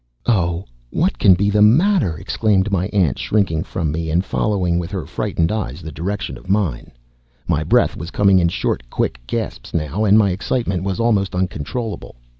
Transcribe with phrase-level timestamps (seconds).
[0.25, 4.89] "Oh, what can be the matter!" exclaimed by aunt, shrinking from me, and following with
[4.89, 6.89] her frightened eyes the direction of mine.
[7.47, 12.15] My breath was coming in short, quick gasps now, and my excitement was almost uncontrollable.